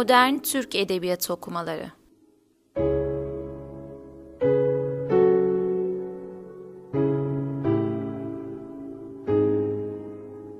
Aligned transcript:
Modern 0.00 0.38
Türk 0.38 0.74
Edebiyatı 0.74 1.32
Okumaları. 1.32 1.90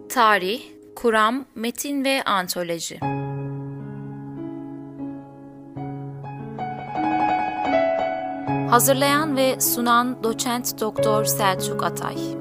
Tarih, 0.08 0.62
Kuram, 0.96 1.44
Metin 1.54 2.04
ve 2.04 2.22
Antoloji. 2.24 3.00
Hazırlayan 8.70 9.36
ve 9.36 9.60
sunan 9.60 10.24
Doçent 10.24 10.80
Doktor 10.80 11.24
Selçuk 11.24 11.84
Atay 11.84 12.39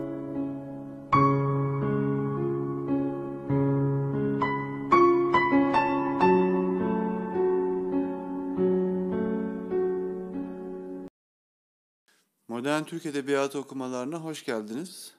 Modern 12.79 12.89
Türk 12.89 13.05
Edebiyatı 13.05 13.59
okumalarına 13.59 14.23
hoş 14.23 14.45
geldiniz. 14.45 15.13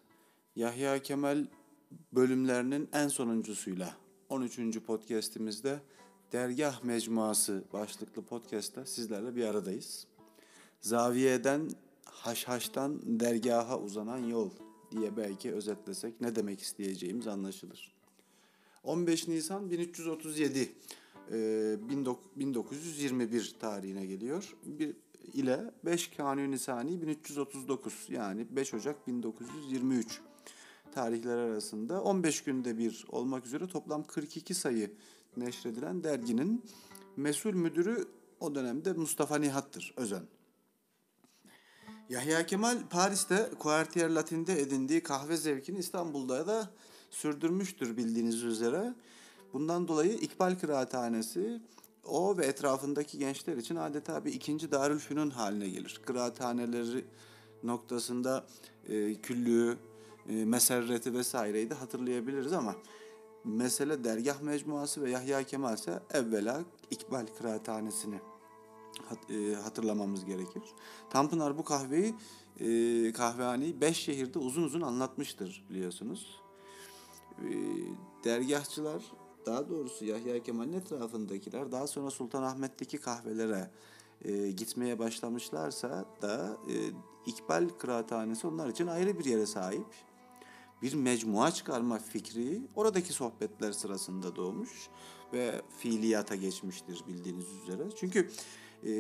Yahya 0.57 1.03
Kemal 1.03 1.47
bölümlerinin 2.13 2.89
en 2.93 3.09
sonuncusuyla 3.09 3.97
13. 4.29 4.79
podcast'imizde 4.87 5.81
Dergah 6.33 6.85
Mecmuası 6.85 7.65
başlıklı 7.73 8.23
podcast'ta 8.23 8.87
sizlerle 8.87 9.37
bir 9.37 9.45
aradayız. 9.45 10.07
Zaviyeden, 10.81 11.71
haşhaştan 12.05 13.21
dergaha 13.21 13.79
uzanan 13.79 14.19
yol 14.19 14.51
diye 14.91 15.17
belki 15.17 15.53
özetlesek 15.53 16.21
ne 16.21 16.37
demek 16.37 16.61
isteyeceğimiz 16.61 17.27
anlaşılır. 17.27 17.95
15 18.85 19.29
Nisan 19.29 19.71
1337 19.71 20.73
1921 21.30 23.55
tarihine 23.61 24.07
geliyor. 24.07 24.57
Bir 24.65 24.97
ile 25.33 25.61
5 25.85 26.09
Kanuni 26.09 26.59
Sani 26.59 27.03
1339 27.03 28.07
yani 28.09 28.47
5 28.51 28.75
Ocak 28.75 29.07
1923 29.07 30.21
tarihler 30.95 31.37
arasında 31.37 32.03
15 32.03 32.45
günde 32.45 32.79
bir 32.79 33.05
olmak 33.09 33.47
üzere 33.47 33.67
toplam 33.67 34.05
42 34.05 34.55
sayı 34.55 34.93
neşredilen 35.37 36.05
derginin 36.05 36.65
mesul 37.17 37.55
müdürü 37.55 38.09
o 38.41 38.55
dönemde 38.55 38.93
Mustafa 38.93 39.39
Nihat'tır 39.39 39.95
Özen. 39.97 40.23
Yahya 42.09 42.47
Kemal 42.47 42.79
Paris'te 42.91 43.51
Quartier 43.59 44.11
Latin'de 44.11 44.61
edindiği 44.61 45.03
kahve 45.03 45.37
zevkini 45.37 45.79
İstanbul'da 45.79 46.47
da 46.47 46.71
sürdürmüştür 47.11 47.97
bildiğiniz 47.97 48.43
üzere. 48.43 48.95
Bundan 49.53 49.89
dolayı 49.89 50.13
İkbal 50.13 50.59
Kıraathanesi 50.59 51.61
o 52.04 52.38
ve 52.38 52.46
etrafındaki 52.46 53.18
gençler 53.18 53.56
için 53.56 53.76
adeta 53.76 54.24
bir 54.24 54.32
ikinci 54.32 54.70
Darülfünun 54.70 55.30
haline 55.30 55.68
gelir. 55.68 56.01
Kıraathaneleri 56.06 57.04
noktasında 57.62 58.46
e, 58.88 59.15
küllüğü, 59.15 59.79
e, 60.28 60.45
meserreti 60.45 61.15
vesaireyi 61.15 61.71
de 61.71 61.74
hatırlayabiliriz 61.74 62.52
ama 62.52 62.76
mesele 63.45 64.04
dergah 64.04 64.41
mecmuası 64.41 65.03
ve 65.03 65.10
Yahya 65.10 65.43
Kemal 65.43 65.75
ise 65.75 66.03
evvela 66.10 66.60
İkbal 66.91 67.26
Kıraathanesi'ni 67.38 68.21
hat, 69.09 69.31
e, 69.31 69.54
hatırlamamız 69.54 70.25
gerekir. 70.25 70.62
Tanpınar 71.10 71.59
bu 71.59 71.65
kahveyi, 71.65 72.15
e, 72.60 73.12
kahvehaneyi 73.12 73.81
beş 73.81 73.97
şehirde 73.97 74.38
uzun 74.38 74.62
uzun 74.62 74.81
anlatmıştır 74.81 75.65
biliyorsunuz. 75.71 76.41
E, 77.38 77.48
dergahçılar 78.25 79.03
daha 79.47 79.69
doğrusu 79.69 80.05
Yahya 80.05 80.43
Kemal'in 80.43 80.72
etrafındakiler 80.72 81.72
daha 81.72 81.87
sonra 81.87 82.11
Sultanahmet'teki 82.11 82.99
kahvelere 82.99 83.71
e, 84.25 84.51
gitmeye 84.51 84.99
başlamışlarsa 84.99 86.05
da 86.23 86.56
e, 86.69 86.75
İkbal 87.27 87.69
Kıraathanesi 87.78 88.47
onlar 88.47 88.69
için 88.69 88.87
ayrı 88.87 89.19
bir 89.19 89.25
yere 89.25 89.47
sahip. 89.47 89.87
Bir 90.83 90.95
mecmua 90.95 91.51
çıkarma 91.51 91.99
fikri 91.99 92.62
oradaki 92.77 93.12
sohbetler 93.12 93.73
sırasında 93.73 94.37
doğmuş 94.37 94.89
ve 95.33 95.62
fiiliyata 95.78 96.37
geçmiştir 96.37 97.05
bildiğiniz 97.09 97.47
üzere. 97.62 97.83
Çünkü 97.97 98.31
e, 98.84 98.93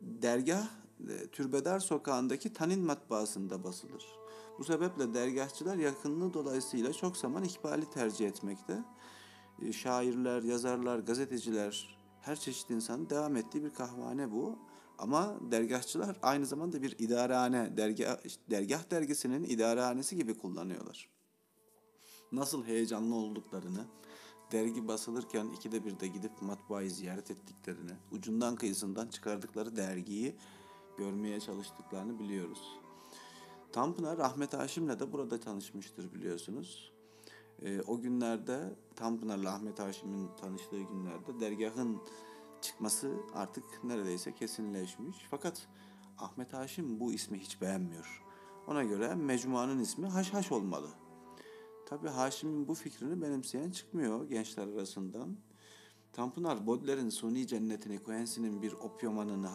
dergah 0.00 0.66
e, 1.08 1.26
Türbedar 1.32 1.80
Sokağı'ndaki 1.80 2.52
Tanin 2.52 2.80
matbaasında 2.80 3.64
basılır. 3.64 4.23
Bu 4.58 4.64
sebeple 4.64 5.14
dergahçılar 5.14 5.76
yakınlığı 5.76 6.34
dolayısıyla 6.34 6.92
çok 6.92 7.16
zaman 7.16 7.44
ikbali 7.44 7.90
tercih 7.90 8.28
etmekte. 8.28 8.84
E, 9.62 9.72
şairler, 9.72 10.42
yazarlar, 10.42 10.98
gazeteciler, 10.98 11.98
her 12.20 12.36
çeşit 12.36 12.70
insanın 12.70 13.10
devam 13.10 13.36
ettiği 13.36 13.64
bir 13.64 13.70
kahvehane 13.70 14.32
bu. 14.32 14.58
Ama 14.98 15.36
dergahçılar 15.50 16.16
aynı 16.22 16.46
zamanda 16.46 16.82
bir 16.82 16.96
idarehane, 16.98 17.76
dergah, 17.76 18.16
dergah 18.50 18.90
dergisinin 18.90 19.44
idarehanesi 19.44 20.16
gibi 20.16 20.38
kullanıyorlar. 20.38 21.08
Nasıl 22.32 22.64
heyecanlı 22.64 23.14
olduklarını, 23.14 23.84
dergi 24.52 24.88
basılırken 24.88 25.46
ikide 25.46 25.84
bir 25.84 26.00
de 26.00 26.06
gidip 26.06 26.42
matbaayı 26.42 26.90
ziyaret 26.90 27.30
ettiklerini, 27.30 27.92
ucundan 28.12 28.56
kıyısından 28.56 29.08
çıkardıkları 29.08 29.76
dergiyi 29.76 30.36
görmeye 30.98 31.40
çalıştıklarını 31.40 32.18
biliyoruz. 32.18 32.83
Tanpınar 33.74 34.18
Ahmet 34.18 34.54
Haşim'le 34.54 35.00
de 35.00 35.12
burada 35.12 35.40
tanışmıştır 35.40 36.14
biliyorsunuz. 36.14 36.92
E, 37.62 37.82
o 37.82 38.00
günlerde 38.00 38.74
Tanpınar'la 38.96 39.54
Ahmet 39.54 39.78
Haşim'in 39.78 40.28
tanıştığı 40.40 40.80
günlerde 40.80 41.40
dergahın 41.40 42.02
çıkması 42.60 43.16
artık 43.32 43.64
neredeyse 43.84 44.34
kesinleşmiş. 44.34 45.16
Fakat 45.30 45.68
Ahmet 46.18 46.52
Haşim 46.52 47.00
bu 47.00 47.12
ismi 47.12 47.38
hiç 47.38 47.60
beğenmiyor. 47.60 48.24
Ona 48.66 48.84
göre 48.84 49.14
mecmuanın 49.14 49.78
ismi 49.78 50.06
Haşhaş 50.06 50.52
olmalı. 50.52 50.88
Tabi 51.86 52.08
Haşim'in 52.08 52.68
bu 52.68 52.74
fikrini 52.74 53.22
benimseyen 53.22 53.70
çıkmıyor 53.70 54.28
gençler 54.28 54.68
arasından. 54.68 55.36
Tanpınar 56.12 56.66
Baudelaire'in 56.66 57.08
Suni 57.08 57.46
Cennetini, 57.46 58.04
Cohensi'nin 58.04 58.62
bir 58.62 58.72
opyomanını, 58.72 59.50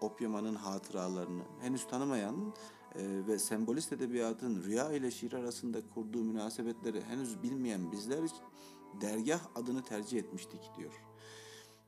opyomanın 0.00 0.54
hatıralarını 0.54 1.42
henüz 1.60 1.88
tanımayan 1.88 2.54
ve 2.96 3.38
sembolist 3.38 3.92
edebiyatın 3.92 4.62
rüya 4.62 4.92
ile 4.92 5.10
şiir 5.10 5.32
arasında 5.32 5.78
kurduğu 5.94 6.24
münasebetleri 6.24 7.02
henüz 7.02 7.42
bilmeyen 7.42 7.92
bizler 7.92 8.20
dergah 9.00 9.40
adını 9.54 9.84
tercih 9.84 10.18
etmiştik 10.18 10.60
diyor. 10.76 11.02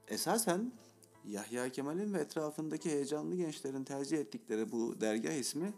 Esasen 0.08 0.72
Yahya 1.24 1.68
Kemal'in 1.68 2.14
ve 2.14 2.18
etrafındaki 2.18 2.90
heyecanlı 2.90 3.36
gençlerin 3.36 3.84
tercih 3.84 4.18
ettikleri 4.18 4.72
bu 4.72 5.00
dergah 5.00 5.32
ismi 5.32 5.72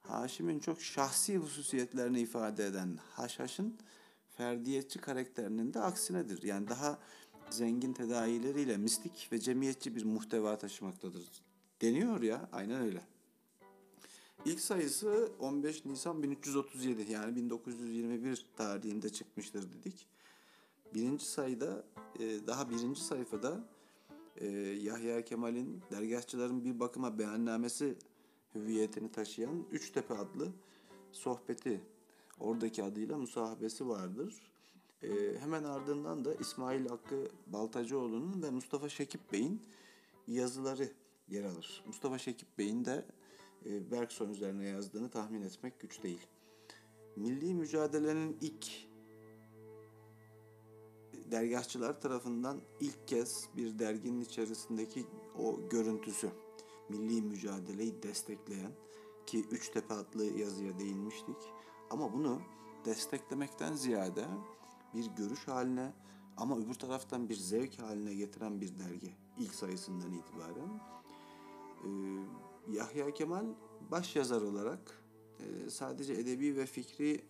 Haşim'in 0.00 0.58
çok 0.58 0.82
şahsi 0.82 1.36
hususiyetlerini 1.36 2.20
ifade 2.20 2.66
eden 2.66 2.98
Haşhaş'ın 3.10 3.78
ferdiyetçi 4.36 4.98
karakterinin 4.98 5.74
de 5.74 5.80
aksinedir. 5.80 6.42
Yani 6.42 6.68
daha 6.68 6.98
zengin 7.50 7.92
tedayileriyle 7.92 8.76
mistik 8.76 9.28
ve 9.32 9.40
cemiyetçi 9.40 9.96
bir 9.96 10.04
muhteva 10.04 10.58
taşımaktadır. 10.58 11.24
Deniyor 11.82 12.22
ya, 12.22 12.48
aynen 12.52 12.80
öyle. 12.80 13.13
İlk 14.44 14.60
sayısı 14.60 15.32
15 15.40 15.84
Nisan 15.84 16.22
1337 16.22 17.12
yani 17.12 17.36
1921 17.36 18.46
tarihinde 18.56 19.08
çıkmıştır 19.08 19.72
dedik. 19.72 20.06
Birinci 20.94 21.24
sayıda 21.24 21.84
e, 22.20 22.46
daha 22.46 22.70
birinci 22.70 23.00
sayfada 23.00 23.64
e, 24.36 24.46
Yahya 24.58 25.24
Kemal'in 25.24 25.82
dergahçıların 25.90 26.64
bir 26.64 26.80
bakıma 26.80 27.18
beyannamesi 27.18 27.94
hüviyetini 28.54 29.12
taşıyan 29.12 29.64
Üçtepe 29.72 30.14
adlı 30.14 30.52
sohbeti 31.12 31.80
oradaki 32.40 32.82
adıyla 32.82 33.18
musahabesi 33.18 33.88
vardır. 33.88 34.34
E, 35.02 35.38
hemen 35.40 35.64
ardından 35.64 36.24
da 36.24 36.34
İsmail 36.34 36.86
Hakkı 36.86 37.28
Baltacıoğlu'nun 37.46 38.42
ve 38.42 38.50
Mustafa 38.50 38.88
Şekip 38.88 39.32
Bey'in 39.32 39.62
yazıları 40.28 40.88
yer 41.28 41.44
alır. 41.44 41.84
Mustafa 41.86 42.18
Şekip 42.18 42.58
Bey'in 42.58 42.84
de 42.84 43.04
Bergson 43.64 44.28
üzerine 44.28 44.66
yazdığını 44.66 45.10
tahmin 45.10 45.42
etmek 45.42 45.80
güç 45.80 46.02
değil. 46.02 46.26
Milli 47.16 47.54
mücadelenin 47.54 48.38
ilk 48.40 48.66
dergahçılar 51.30 52.00
tarafından 52.00 52.60
ilk 52.80 53.08
kez 53.08 53.48
bir 53.56 53.78
derginin 53.78 54.20
içerisindeki 54.20 55.06
o 55.38 55.68
görüntüsü, 55.68 56.30
milli 56.88 57.22
mücadeleyi 57.22 58.02
destekleyen 58.02 58.72
ki 59.26 59.44
Üçtepe 59.50 59.94
adlı 59.94 60.24
yazıya 60.24 60.78
değinmiştik. 60.78 61.36
Ama 61.90 62.12
bunu 62.12 62.40
desteklemekten 62.84 63.74
ziyade 63.74 64.24
bir 64.94 65.06
görüş 65.06 65.48
haline 65.48 65.92
ama 66.36 66.58
öbür 66.58 66.74
taraftan 66.74 67.28
bir 67.28 67.36
zevk 67.36 67.78
haline 67.78 68.14
getiren 68.14 68.60
bir 68.60 68.78
dergi 68.78 69.12
ilk 69.38 69.54
sayısından 69.54 70.12
itibaren. 70.12 70.80
Ee, 71.84 71.88
Yahya 72.70 73.14
Kemal 73.14 73.46
baş 73.90 74.16
yazar 74.16 74.42
olarak 74.42 75.02
e, 75.40 75.70
sadece 75.70 76.12
edebi 76.12 76.56
ve 76.56 76.66
fikri 76.66 77.24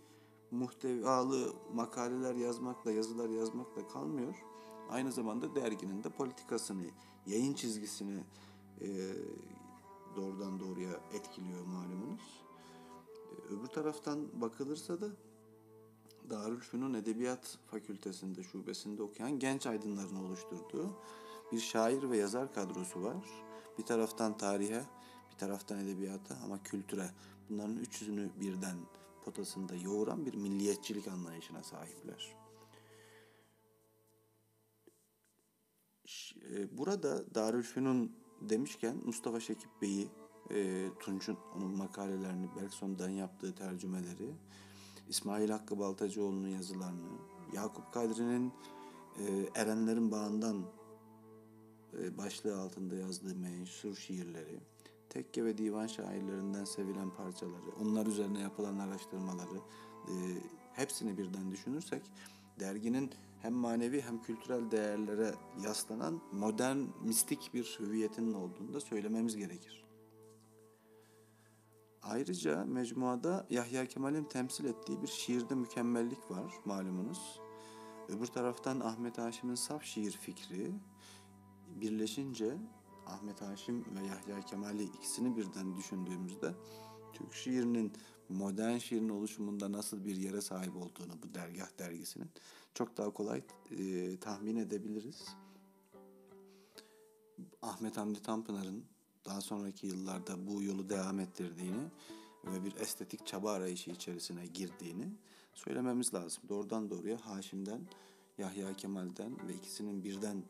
muhtevalı 0.50 1.52
makaleler 1.74 2.34
yazmakla, 2.34 2.92
yazılar 2.92 3.28
yazmakla 3.28 3.88
kalmıyor. 3.88 4.34
aynı 4.90 5.12
zamanda 5.12 5.54
derginin 5.54 6.04
de 6.04 6.08
politikasını, 6.08 6.86
yayın 7.26 7.54
çizgisini 7.54 8.24
e, 8.80 8.86
doğrudan 10.16 10.60
doğruya 10.60 11.00
etkiliyor 11.12 11.64
malumunuz. 11.66 12.42
E, 13.30 13.54
öbür 13.54 13.66
taraftan 13.66 14.40
bakılırsa 14.40 15.00
da 15.00 15.06
Darülfünun 16.30 16.94
Edebiyat 16.94 17.58
Fakültesinde, 17.66 18.42
şubesinde 18.42 19.02
okuyan 19.02 19.38
genç 19.38 19.66
aydınların 19.66 20.16
oluşturduğu 20.16 20.90
bir 21.52 21.60
şair 21.60 22.10
ve 22.10 22.16
yazar 22.16 22.54
kadrosu 22.54 23.02
var. 23.02 23.16
Bir 23.78 23.84
taraftan 23.84 24.36
tarihe, 24.36 24.84
bir 25.34 25.38
taraftan 25.38 25.78
edebiyata 25.78 26.36
ama 26.44 26.62
kültüre. 26.62 27.10
Bunların 27.50 27.76
üçünü 27.76 28.30
birden 28.40 28.76
potasında 29.24 29.74
yoğuran 29.74 30.26
bir 30.26 30.34
milliyetçilik 30.34 31.08
anlayışına 31.08 31.62
sahipler. 31.62 32.36
E, 36.50 36.78
burada 36.78 37.34
Darülfünun 37.34 38.12
demişken 38.40 38.96
Mustafa 39.04 39.40
Şekip 39.40 39.82
Bey'i, 39.82 40.08
e, 40.50 40.88
Tunç'un 41.00 41.38
onun 41.56 41.76
makalelerini, 41.76 42.48
Bergson'dan 42.56 43.08
yaptığı 43.08 43.54
tercümeleri, 43.54 44.34
İsmail 45.08 45.50
Hakkı 45.50 45.78
Baltacıoğlu'nun 45.78 46.48
yazılarını, 46.48 47.18
Yakup 47.52 47.92
Kadri'nin 47.92 48.52
e, 49.18 49.48
Erenlerin 49.54 50.10
Bağından 50.10 50.64
e, 51.98 52.18
başlığı 52.18 52.60
altında 52.60 52.94
yazdığı 52.94 53.34
meşhur 53.34 53.94
şiirleri, 53.94 54.60
tekke 55.14 55.44
ve 55.44 55.58
divan 55.58 55.86
şairlerinden 55.86 56.64
sevilen 56.64 57.10
parçaları, 57.10 57.70
onlar 57.80 58.06
üzerine 58.06 58.40
yapılan 58.40 58.78
araştırmaları 58.78 59.58
e, 60.08 60.12
hepsini 60.72 61.18
birden 61.18 61.50
düşünürsek 61.50 62.02
derginin 62.60 63.10
hem 63.42 63.52
manevi 63.52 64.02
hem 64.02 64.22
kültürel 64.22 64.70
değerlere 64.70 65.34
yaslanan 65.64 66.20
modern 66.32 66.78
mistik 67.02 67.50
bir 67.54 67.78
hüviyetinin 67.80 68.34
olduğunu 68.34 68.74
da 68.74 68.80
söylememiz 68.80 69.36
gerekir. 69.36 69.84
Ayrıca 72.02 72.64
mecmuada 72.64 73.46
Yahya 73.50 73.86
Kemal'in 73.86 74.24
temsil 74.24 74.64
ettiği 74.64 75.02
bir 75.02 75.06
şiirde 75.06 75.54
mükemmellik 75.54 76.30
var 76.30 76.54
malumunuz. 76.64 77.40
Öbür 78.08 78.26
taraftan 78.26 78.80
Ahmet 78.80 79.18
Haşim'in 79.18 79.54
saf 79.54 79.84
şiir 79.84 80.12
fikri 80.12 80.72
birleşince 81.80 82.56
Ahmet 83.06 83.42
Haşim 83.42 83.84
ve 83.94 84.06
Yahya 84.06 84.40
Kemal'i 84.40 84.82
ikisini 84.84 85.36
birden 85.36 85.76
düşündüğümüzde 85.76 86.54
Türk 87.12 87.34
şiirinin 87.34 87.92
modern 88.28 88.78
şiirin 88.78 89.08
oluşumunda 89.08 89.72
nasıl 89.72 90.04
bir 90.04 90.16
yere 90.16 90.40
sahip 90.40 90.76
olduğunu 90.76 91.22
bu 91.22 91.34
dergah 91.34 91.78
dergisinin 91.78 92.30
çok 92.74 92.96
daha 92.96 93.10
kolay 93.10 93.42
e, 93.70 94.16
tahmin 94.16 94.56
edebiliriz. 94.56 95.24
Ahmet 97.62 97.96
Hamdi 97.96 98.22
Tanpınar'ın 98.22 98.84
daha 99.26 99.40
sonraki 99.40 99.86
yıllarda 99.86 100.46
bu 100.46 100.62
yolu 100.62 100.88
devam 100.88 101.20
ettirdiğini 101.20 101.84
ve 102.44 102.64
bir 102.64 102.76
estetik 102.76 103.26
çaba 103.26 103.52
arayışı 103.52 103.90
içerisine 103.90 104.46
girdiğini 104.46 105.12
söylememiz 105.54 106.14
lazım. 106.14 106.42
Doğrudan 106.48 106.90
doğruya 106.90 107.26
Haşim'den, 107.26 107.80
Yahya 108.38 108.74
Kemal'den 108.74 109.48
ve 109.48 109.54
ikisinin 109.54 110.04
birden 110.04 110.42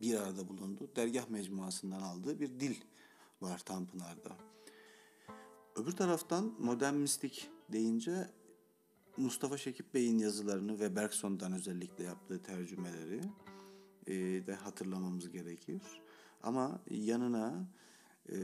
bir 0.00 0.20
arada 0.20 0.48
bulunduğu 0.48 0.96
dergah 0.96 1.28
mecmuasından 1.28 2.02
aldığı 2.02 2.40
bir 2.40 2.60
dil 2.60 2.74
var 3.40 3.58
Tanpınar'da. 3.58 4.36
Öbür 5.76 5.92
taraftan 5.92 6.54
modern 6.58 6.94
mistik 6.94 7.50
deyince 7.72 8.30
Mustafa 9.16 9.58
Şekip 9.58 9.94
Bey'in 9.94 10.18
yazılarını 10.18 10.80
ve 10.80 10.96
Bergson'dan 10.96 11.52
özellikle 11.52 12.04
yaptığı 12.04 12.42
tercümeleri 12.42 13.20
e, 14.06 14.14
de 14.46 14.54
hatırlamamız 14.54 15.30
gerekir. 15.30 15.82
Ama 16.42 16.80
yanına 16.90 17.68
e, 18.32 18.36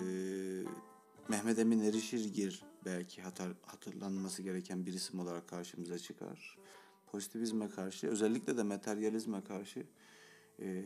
Mehmet 1.29 1.59
Emin 1.59 1.81
Erişirgir 1.81 2.63
belki 2.85 3.23
hatır, 3.23 3.57
hatırlanması 3.63 4.43
gereken 4.43 4.87
bir 4.87 4.93
isim 4.93 5.21
olarak 5.21 5.49
karşımıza 5.49 5.99
çıkar. 5.99 6.59
Pozitivizme 7.07 7.69
karşı, 7.69 8.09
özellikle 8.09 8.57
de 8.57 8.63
materyalizme 8.63 9.45
karşı 9.45 9.87
e, 10.61 10.85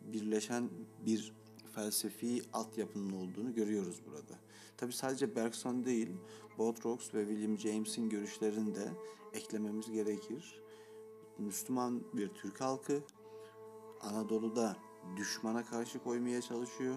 birleşen 0.00 0.70
bir 1.06 1.32
felsefi 1.74 2.42
altyapının 2.52 3.12
olduğunu 3.12 3.54
görüyoruz 3.54 4.02
burada. 4.06 4.38
Tabi 4.76 4.92
sadece 4.92 5.36
Bergson 5.36 5.84
değil, 5.84 6.08
Botrox 6.58 7.14
ve 7.14 7.26
William 7.26 7.58
James'in 7.58 8.08
görüşlerini 8.08 8.74
de 8.74 8.88
eklememiz 9.32 9.90
gerekir. 9.90 10.60
Müslüman 11.38 12.02
bir 12.12 12.28
Türk 12.28 12.60
halkı 12.60 13.02
Anadolu'da 14.00 14.76
düşmana 15.16 15.64
karşı 15.64 15.98
koymaya 15.98 16.42
çalışıyor 16.42 16.96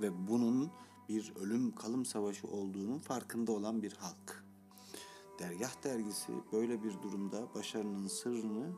ve 0.00 0.28
bunun 0.28 0.70
bir 1.08 1.32
ölüm 1.36 1.74
kalım 1.74 2.04
savaşı 2.04 2.46
olduğunun 2.46 2.98
farkında 2.98 3.52
olan 3.52 3.82
bir 3.82 3.92
halk. 3.92 4.44
Dergah 5.38 5.84
dergisi 5.84 6.32
böyle 6.52 6.82
bir 6.82 7.02
durumda 7.02 7.54
başarının 7.54 8.06
sırrını 8.06 8.72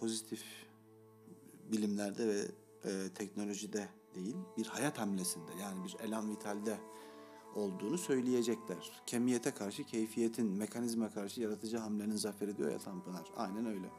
pozitif 0.00 0.44
bilimlerde 1.72 2.26
ve 2.28 2.40
e, 2.84 3.08
teknolojide 3.14 3.88
değil 4.14 4.36
bir 4.56 4.66
hayat 4.66 4.98
hamlesinde 4.98 5.50
yani 5.60 5.84
bir 5.84 5.96
elan 6.00 6.30
vitalde 6.30 6.78
olduğunu 7.54 7.98
söyleyecekler. 7.98 9.02
Kemiyete 9.06 9.50
karşı 9.50 9.84
keyfiyetin, 9.84 10.46
mekanizma 10.46 11.10
karşı 11.10 11.40
yaratıcı 11.40 11.78
hamlenin 11.78 12.16
zaferi 12.16 12.56
diyor 12.56 12.72
ya 12.72 12.78
Tanpınar. 12.78 13.26
Aynen 13.36 13.66
öyle. 13.66 13.90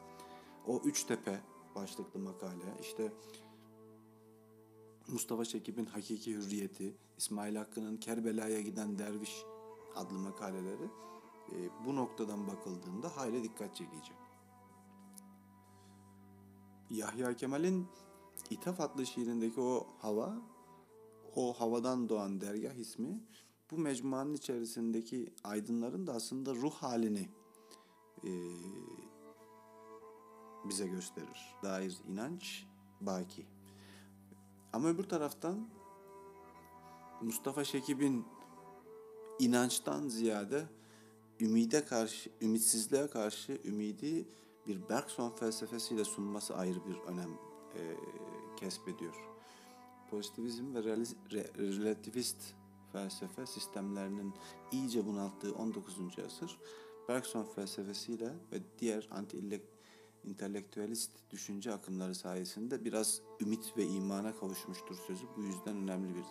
O 0.66 0.82
üç 0.84 1.04
tepe 1.04 1.40
başlıklı 1.74 2.20
makale 2.20 2.74
işte 2.80 3.12
Mustafa 5.08 5.44
Şekip'in 5.44 5.86
Hakiki 5.86 6.34
Hürriyeti, 6.34 6.96
İsmail 7.18 7.56
Hakkı'nın 7.56 7.96
Kerbela'ya 7.96 8.60
giden 8.60 8.98
derviş 8.98 9.44
adlı 9.94 10.18
makaleleri 10.18 10.84
e, 11.52 11.56
bu 11.86 11.96
noktadan 11.96 12.46
bakıldığında 12.48 13.16
hayli 13.16 13.42
dikkat 13.42 13.76
çekici. 13.76 14.12
Yahya 16.90 17.36
Kemal'in 17.36 17.88
İtaf 18.50 18.80
adlı 18.80 19.06
şiirindeki 19.06 19.60
o 19.60 19.86
hava, 19.98 20.36
o 21.36 21.52
havadan 21.52 22.08
doğan 22.08 22.40
dergah 22.40 22.74
ismi 22.74 23.20
bu 23.70 23.78
mecmuanın 23.78 24.34
içerisindeki 24.34 25.34
aydınların 25.44 26.06
da 26.06 26.14
aslında 26.14 26.54
ruh 26.54 26.74
halini 26.74 27.28
e, 28.24 28.32
bize 30.64 30.86
gösterir. 30.86 31.56
Dair 31.62 31.98
inanç 32.08 32.66
baki. 33.00 33.46
Ama 34.72 34.88
öbür 34.88 35.04
taraftan 35.04 35.68
Mustafa 37.22 37.64
Şekib'in 37.64 38.26
inançtan 39.38 40.08
ziyade 40.08 40.68
ümide 41.40 41.84
karşı, 41.84 42.30
ümitsizliğe 42.40 43.06
karşı 43.06 43.60
ümidi 43.64 44.28
bir 44.66 44.88
Bergson 44.88 45.30
felsefesiyle 45.30 46.04
sunması 46.04 46.56
ayrı 46.56 46.86
bir 46.86 46.96
önem 47.00 47.30
e, 47.74 47.80
kesbediyor. 48.56 49.14
Pozitivizm 50.10 50.74
ve 50.74 50.82
relativist 51.58 52.36
felsefe 52.92 53.46
sistemlerinin 53.46 54.34
iyice 54.72 55.06
bunalttığı 55.06 55.54
19. 55.54 55.98
asır 56.26 56.58
Bergson 57.08 57.44
felsefesiyle 57.44 58.32
ve 58.52 58.58
diğer 58.78 59.08
anti 59.10 59.62
entelektüelist 60.28 61.10
düşünce 61.30 61.72
akımları 61.72 62.14
sayesinde 62.14 62.84
biraz 62.84 63.20
ümit 63.40 63.76
ve 63.76 63.86
imana 63.86 64.36
kavuşmuştur 64.36 64.96
sözü. 65.06 65.26
Bu 65.36 65.42
yüzden 65.42 65.76
önemli 65.76 66.14
bir. 66.14 66.24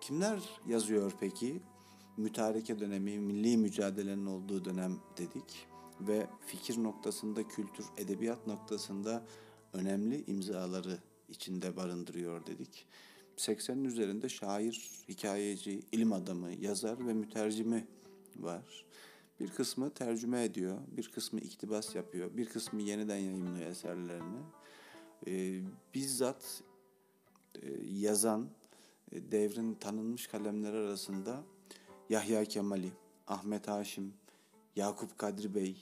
Kimler 0.00 0.60
yazıyor 0.66 1.12
peki? 1.20 1.62
Mütareke 2.16 2.80
dönemi, 2.80 3.18
milli 3.18 3.56
mücadelenin 3.56 4.26
olduğu 4.26 4.64
dönem 4.64 4.98
dedik 5.18 5.71
ve 6.06 6.26
fikir 6.46 6.82
noktasında, 6.82 7.48
kültür, 7.48 7.86
edebiyat 7.96 8.46
noktasında 8.46 9.24
önemli 9.72 10.24
imzaları 10.26 10.98
içinde 11.28 11.76
barındırıyor 11.76 12.46
dedik. 12.46 12.86
80'in 13.36 13.84
üzerinde 13.84 14.28
şair, 14.28 14.90
hikayeci, 15.08 15.82
ilim 15.92 16.12
adamı, 16.12 16.52
yazar 16.52 17.06
ve 17.06 17.12
mütercimi 17.12 17.86
var. 18.36 18.84
Bir 19.40 19.48
kısmı 19.48 19.90
tercüme 19.90 20.44
ediyor, 20.44 20.78
bir 20.96 21.08
kısmı 21.08 21.40
iktibas 21.40 21.94
yapıyor, 21.94 22.36
bir 22.36 22.46
kısmı 22.46 22.82
yeniden 22.82 23.16
yayınlıyor 23.16 23.70
eserlerini. 23.70 24.40
Ee, 25.26 25.60
bizzat 25.94 26.62
e, 27.62 27.68
yazan 27.90 28.48
e, 29.12 29.32
devrin 29.32 29.74
tanınmış 29.74 30.26
kalemleri 30.26 30.76
arasında 30.76 31.42
Yahya 32.10 32.44
Kemali, 32.44 32.92
Ahmet 33.26 33.68
Haşim, 33.68 34.14
Yakup 34.76 35.18
Kadri 35.18 35.54
Bey, 35.54 35.76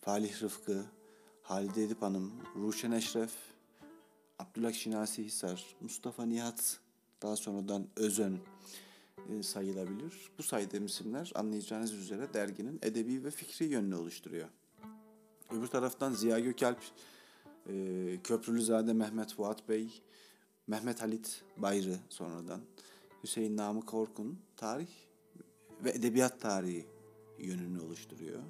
Falih 0.00 0.42
Rıfkı, 0.42 0.84
Halide 1.42 1.84
Edip 1.84 2.02
Hanım, 2.02 2.32
Ruşen 2.56 2.92
Eşref, 2.92 3.32
Abdullah 4.38 4.72
Şinasi 4.72 5.24
Hisar, 5.24 5.76
Mustafa 5.80 6.26
Nihat, 6.26 6.80
daha 7.22 7.36
sonradan 7.36 7.86
Özön 7.96 8.38
e, 9.28 9.42
sayılabilir. 9.42 10.30
Bu 10.38 10.42
saydığım 10.42 10.86
isimler 10.86 11.32
anlayacağınız 11.34 11.92
üzere 11.92 12.34
derginin 12.34 12.78
edebi 12.82 13.24
ve 13.24 13.30
fikri 13.30 13.66
yönünü 13.66 13.94
oluşturuyor. 13.94 14.48
Öbür 15.50 15.66
taraftan 15.66 16.12
Ziya 16.12 16.38
Gökalp 16.38 16.78
e, 17.68 17.74
Köprülüzade 18.24 18.92
Mehmet 18.92 19.34
Fuat 19.34 19.68
Bey, 19.68 20.02
Mehmet 20.66 21.02
Halit 21.02 21.42
Bayrı 21.56 21.96
sonradan, 22.08 22.60
Hüseyin 23.22 23.56
Namık 23.56 23.94
Orkun 23.94 24.38
tarih 24.56 24.88
ve 25.84 25.90
edebiyat 25.90 26.40
tarihi 26.40 26.93
yönünü 27.38 27.80
oluşturuyor. 27.80 28.42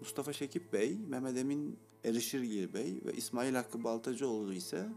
Mustafa 0.00 0.32
Şekip 0.32 0.72
Bey, 0.72 0.98
Mehmet 1.08 1.36
Emin 1.36 1.78
Erişirgil 2.04 2.74
Bey 2.74 3.00
ve 3.04 3.12
İsmail 3.12 3.54
Hakkı 3.54 3.84
Baltacıoğlu 3.84 4.54
ise 4.54 4.88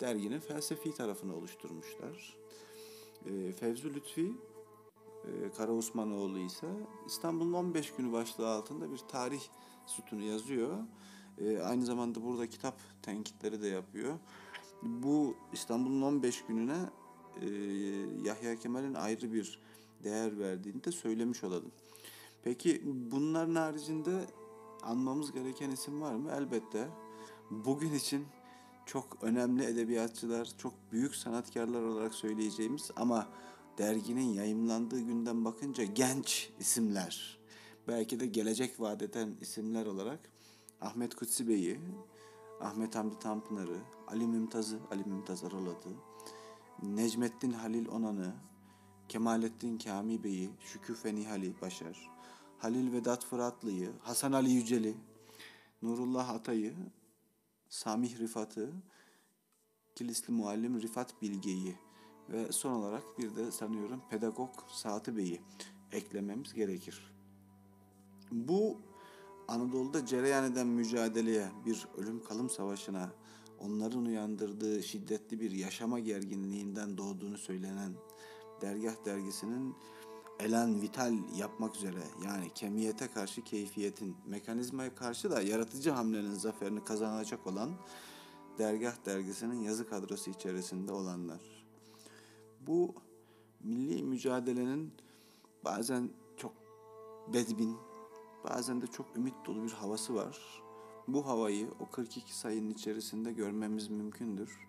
derginin 0.00 0.40
felsefi 0.40 0.94
tarafını 0.94 1.36
oluşturmuşlar. 1.36 2.36
E, 3.26 3.52
Fevzu 3.52 3.94
Lütfi 3.94 4.32
e, 5.24 5.50
Kara 5.56 5.72
Osmanoğlu 5.72 6.38
ise 6.38 6.66
İstanbul'un 7.06 7.52
15 7.52 7.92
günü 7.92 8.12
başlığı 8.12 8.48
altında 8.48 8.92
bir 8.92 8.98
tarih 8.98 9.42
sütunu 9.86 10.22
yazıyor. 10.22 10.78
E, 11.38 11.58
aynı 11.58 11.86
zamanda 11.86 12.24
burada 12.24 12.48
kitap 12.48 12.80
tenkitleri 13.02 13.62
de 13.62 13.68
yapıyor. 13.68 14.18
Bu 14.82 15.34
İstanbul'un 15.52 16.02
15 16.02 16.44
gününe 16.44 16.90
e, 17.40 17.46
Yahya 18.24 18.56
Kemal'in 18.56 18.94
ayrı 18.94 19.32
bir 19.32 19.60
değer 20.04 20.38
verdiğini 20.38 20.84
de 20.84 20.92
söylemiş 20.92 21.44
olalım. 21.44 21.72
Peki 22.44 22.82
bunların 22.84 23.54
haricinde 23.54 24.26
anmamız 24.82 25.32
gereken 25.32 25.70
isim 25.70 26.00
var 26.00 26.14
mı? 26.14 26.30
Elbette. 26.30 26.88
Bugün 27.50 27.94
için 27.94 28.26
çok 28.86 29.18
önemli 29.22 29.64
edebiyatçılar, 29.64 30.48
çok 30.58 30.74
büyük 30.92 31.14
sanatkarlar 31.14 31.82
olarak 31.82 32.14
söyleyeceğimiz 32.14 32.90
ama 32.96 33.28
derginin 33.78 34.32
yayımlandığı 34.32 35.00
günden 35.00 35.44
bakınca 35.44 35.84
genç 35.84 36.50
isimler, 36.58 37.38
belki 37.88 38.20
de 38.20 38.26
gelecek 38.26 38.80
vadeden 38.80 39.34
isimler 39.40 39.86
olarak 39.86 40.20
Ahmet 40.80 41.14
Kutsi 41.14 41.48
Bey'i, 41.48 41.80
Ahmet 42.60 42.94
Hamdi 42.94 43.18
Tanpınar'ı, 43.18 43.78
Ali 44.08 44.26
Mümtaz'ı, 44.26 44.78
Ali 44.90 45.04
Mümtaz 45.04 45.44
Aralat'ı, 45.44 45.90
Necmettin 46.82 47.52
Halil 47.52 47.88
Onan'ı, 47.88 48.34
Kemalettin 49.12 49.78
Kami 49.78 50.24
Bey'i, 50.24 50.50
Şüküfe 50.60 51.14
Nihali 51.14 51.60
Başar, 51.60 52.10
Halil 52.58 52.92
Vedat 52.92 53.24
Fıratlı'yı, 53.24 53.92
Hasan 54.00 54.32
Ali 54.32 54.50
Yücel'i, 54.50 54.94
Nurullah 55.82 56.30
Atay'ı, 56.30 56.74
Samih 57.68 58.18
Rifat'ı, 58.18 58.72
Kilisli 59.94 60.32
Muallim 60.32 60.82
Rifat 60.82 61.22
Bilge'yi 61.22 61.76
ve 62.28 62.52
son 62.52 62.72
olarak 62.72 63.18
bir 63.18 63.36
de 63.36 63.52
sanıyorum 63.52 64.02
pedagog 64.10 64.50
Saati 64.68 65.16
Bey'i 65.16 65.40
eklememiz 65.92 66.54
gerekir. 66.54 67.14
Bu 68.30 68.80
Anadolu'da 69.48 70.06
cereyan 70.06 70.52
eden 70.52 70.66
mücadeleye, 70.66 71.48
bir 71.66 71.86
ölüm 71.96 72.24
kalım 72.24 72.50
savaşına, 72.50 73.12
onların 73.58 74.04
uyandırdığı 74.04 74.82
şiddetli 74.82 75.40
bir 75.40 75.50
yaşama 75.50 75.98
gerginliğinden 75.98 76.98
doğduğunu 76.98 77.38
söylenen 77.38 77.92
Dergah 78.62 79.04
dergisinin 79.04 79.74
elan 80.40 80.82
vital 80.82 81.14
yapmak 81.36 81.76
üzere 81.76 82.02
yani 82.24 82.50
kemiyete 82.54 83.08
karşı 83.08 83.42
keyfiyetin, 83.42 84.16
mekanizmaya 84.26 84.94
karşı 84.94 85.30
da 85.30 85.42
yaratıcı 85.42 85.90
hamlenin 85.90 86.34
zaferini 86.34 86.84
kazanacak 86.84 87.46
olan 87.46 87.70
Dergah 88.58 89.06
dergisinin 89.06 89.60
yazı 89.60 89.88
kadrosu 89.88 90.30
içerisinde 90.30 90.92
olanlar. 90.92 91.40
Bu 92.60 92.94
milli 93.60 94.02
mücadelenin 94.02 94.92
bazen 95.64 96.10
çok 96.36 96.52
bedbin, 97.32 97.76
bazen 98.44 98.82
de 98.82 98.86
çok 98.86 99.16
ümit 99.16 99.34
dolu 99.46 99.64
bir 99.64 99.70
havası 99.70 100.14
var. 100.14 100.62
Bu 101.08 101.26
havayı 101.26 101.70
o 101.80 101.90
42 101.90 102.36
sayının 102.36 102.70
içerisinde 102.70 103.32
görmemiz 103.32 103.88
mümkündür. 103.88 104.68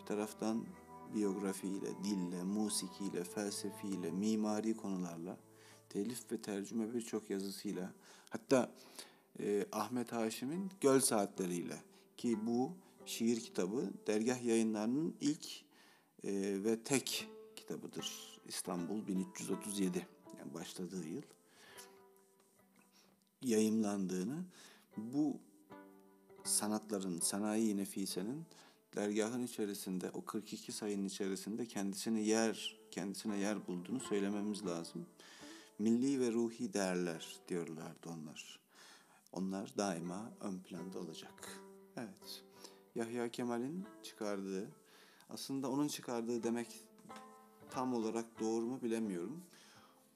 Bir 0.00 0.06
taraftan 0.06 0.66
biyografiyle, 1.14 2.04
dille, 2.04 2.42
musikiyle, 2.42 3.24
felsefiyle, 3.24 4.10
mimari 4.10 4.76
konularla, 4.76 5.38
telif 5.88 6.32
ve 6.32 6.42
tercüme 6.42 6.94
birçok 6.94 7.30
yazısıyla, 7.30 7.92
hatta 8.30 8.72
e, 9.40 9.66
Ahmet 9.72 10.12
Haşim'in 10.12 10.70
Göl 10.80 11.00
Saatleriyle 11.00 11.82
ki 12.16 12.46
bu 12.46 12.72
şiir 13.06 13.40
kitabı 13.40 13.90
dergah 14.06 14.44
yayınlarının 14.44 15.14
ilk 15.20 15.46
e, 16.24 16.32
ve 16.64 16.82
tek 16.82 17.28
kitabıdır. 17.56 18.40
İstanbul 18.48 19.06
1337 19.06 20.06
yani 20.38 20.54
başladığı 20.54 21.08
yıl 21.08 21.22
yayımlandığını 23.42 24.44
bu 24.96 25.40
sanatların, 26.44 27.20
sanayi 27.20 27.76
nefisenin 27.76 28.44
dergahın 28.96 29.42
içerisinde 29.42 30.10
o 30.10 30.24
42 30.24 30.72
sayının 30.72 31.04
içerisinde 31.04 31.66
kendisini 31.66 32.26
yer, 32.26 32.76
kendisine 32.90 33.38
yer 33.38 33.66
bulduğunu 33.66 34.00
söylememiz 34.00 34.66
lazım. 34.66 35.06
Milli 35.78 36.20
ve 36.20 36.32
ruhi 36.32 36.72
değerler 36.72 37.36
diyorlardı 37.48 38.08
onlar. 38.08 38.60
Onlar 39.32 39.76
daima 39.76 40.32
ön 40.40 40.58
planda 40.58 40.98
olacak. 40.98 41.60
Evet. 41.96 42.42
Yahya 42.94 43.28
Kemal'in 43.28 43.84
çıkardığı, 44.02 44.68
aslında 45.30 45.70
onun 45.70 45.88
çıkardığı 45.88 46.42
demek 46.42 46.68
tam 47.70 47.94
olarak 47.94 48.40
doğru 48.40 48.66
mu 48.66 48.78
bilemiyorum. 48.82 49.42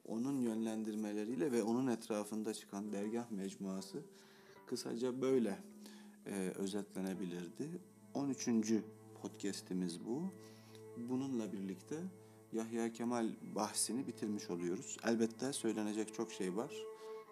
Onun 0.07 0.41
yönlendirmeleriyle 0.41 1.51
ve 1.51 1.63
onun 1.63 1.87
etrafında 1.87 2.53
çıkan 2.53 2.91
dergah 2.91 3.31
mecmuası 3.31 4.03
kısaca 4.67 5.21
böyle 5.21 5.59
e, 6.25 6.53
özetlenebilirdi. 6.55 7.69
13. 8.13 8.49
podcast'imiz 9.21 10.05
bu. 10.05 10.23
Bununla 10.97 11.53
birlikte 11.53 11.95
Yahya 12.53 12.91
Kemal 12.91 13.29
bahsini 13.55 14.07
bitirmiş 14.07 14.49
oluyoruz. 14.49 14.97
Elbette 15.03 15.53
söylenecek 15.53 16.13
çok 16.13 16.31
şey 16.31 16.55
var. 16.55 16.71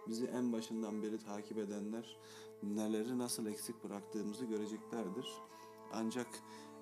Bizi 0.07 0.25
en 0.25 0.53
başından 0.53 1.03
beri 1.03 1.17
takip 1.17 1.57
edenler 1.57 2.17
neleri 2.63 3.17
nasıl 3.17 3.45
eksik 3.45 3.83
bıraktığımızı 3.83 4.45
göreceklerdir. 4.45 5.27
Ancak 5.93 6.27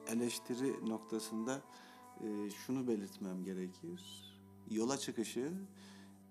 eleştiri 0.07 0.89
noktasında 0.89 1.61
e, 2.21 2.49
şunu 2.49 2.87
belirtmem 2.87 3.43
gerekir. 3.43 4.01
Yola 4.69 4.97
çıkışı 4.97 5.53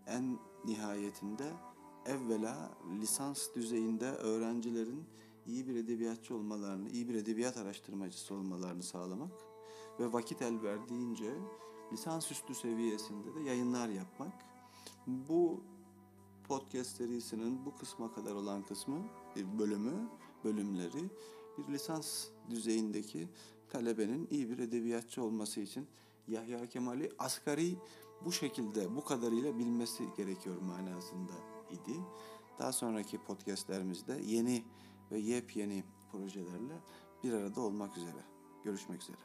en 0.06 0.38
nihayetinde 0.64 1.52
evvela 2.06 2.70
lisans 3.00 3.54
düzeyinde 3.54 4.10
öğrencilerin 4.10 5.04
iyi 5.46 5.68
bir 5.68 5.76
edebiyatçı 5.76 6.34
olmalarını, 6.34 6.90
iyi 6.90 7.08
bir 7.08 7.14
edebiyat 7.14 7.56
araştırmacısı 7.56 8.34
olmalarını 8.34 8.82
sağlamak 8.82 9.32
ve 10.00 10.12
vakit 10.12 10.42
el 10.42 10.62
verdiğince 10.62 11.34
lisansüstü 11.92 12.54
seviyesinde 12.54 13.34
de 13.34 13.40
yayınlar 13.40 13.88
yapmak. 13.88 14.32
Bu 15.06 15.60
podcast 16.48 16.96
serisinin 16.96 17.66
bu 17.66 17.76
kısma 17.76 18.14
kadar 18.14 18.34
olan 18.34 18.66
kısmı, 18.66 18.98
bölümü, 19.58 20.08
bölümleri 20.44 21.10
bir 21.58 21.72
lisans 21.72 22.26
düzeyindeki 22.50 23.28
talebenin 23.70 24.28
iyi 24.30 24.50
bir 24.50 24.58
edebiyatçı 24.58 25.22
olması 25.22 25.60
için 25.60 25.86
Yahya 26.28 26.66
Kemal'i 26.66 27.12
asgari 27.18 27.76
bu 28.24 28.32
şekilde, 28.32 28.96
bu 28.96 29.04
kadarıyla 29.04 29.58
bilmesi 29.58 30.04
gerekiyor 30.16 30.56
manasında 30.62 31.32
idi. 31.70 32.00
Daha 32.58 32.72
sonraki 32.72 33.18
podcastlerimizde 33.18 34.20
yeni 34.24 34.64
ve 35.10 35.18
yepyeni 35.18 35.84
projelerle 36.12 36.80
bir 37.24 37.32
arada 37.32 37.60
olmak 37.60 37.96
üzere. 37.96 38.24
Görüşmek 38.64 39.02
üzere. 39.02 39.16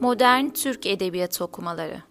Modern 0.00 0.48
Türk 0.48 0.86
Edebiyatı 0.86 1.44
okumaları 1.44 2.02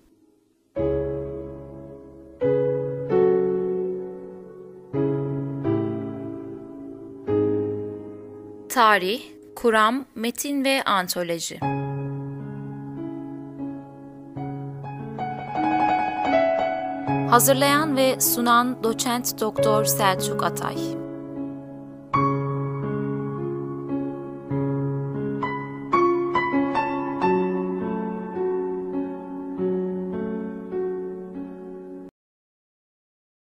Tarih, 8.69 9.21
kuram, 9.55 10.05
metin 10.15 10.65
ve 10.65 10.83
antoloji. 10.83 11.59
Hazırlayan 17.35 17.97
ve 17.97 18.21
sunan 18.21 18.83
Doçent 18.83 19.41
Doktor 19.41 19.85
Selçuk 19.85 20.43
Atay. 20.43 21.04